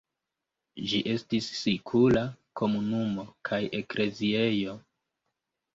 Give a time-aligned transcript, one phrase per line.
[0.91, 2.25] Ĝi estis sikula
[2.63, 4.79] komunumo kaj ekleziejo.